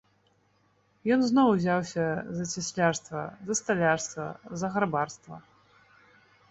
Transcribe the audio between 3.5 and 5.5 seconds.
за сталярства, за грабарства.